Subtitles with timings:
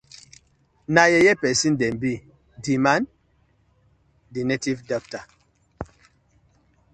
[0.93, 2.13] Na yeye pesin dem bi,
[2.63, 3.01] di man
[4.31, 5.19] dey native dokta.